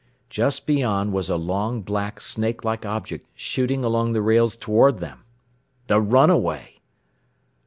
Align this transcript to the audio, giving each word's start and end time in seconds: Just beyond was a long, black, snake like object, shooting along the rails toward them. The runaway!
Just 0.31 0.65
beyond 0.65 1.13
was 1.13 1.29
a 1.29 1.35
long, 1.35 1.83
black, 1.83 2.19
snake 2.21 2.63
like 2.65 2.87
object, 2.87 3.27
shooting 3.35 3.83
along 3.83 4.13
the 4.13 4.21
rails 4.23 4.55
toward 4.55 4.97
them. 4.97 5.25
The 5.85 6.01
runaway! 6.01 6.79